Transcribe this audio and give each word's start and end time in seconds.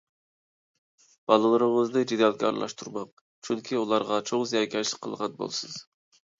بالىلىرىڭىزنى 1.31 2.03
جېدەلگە 2.13 2.49
ئارىلاشتۇرماڭ! 2.49 3.13
چۈنكى، 3.49 3.79
ئۇلارغا 3.83 4.21
چوڭ 4.33 4.49
زىيانكەشلىك 4.57 5.07
قىلغان 5.07 5.41
بولىسىز. 5.41 5.81